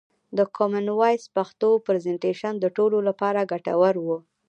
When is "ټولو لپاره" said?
2.77-3.47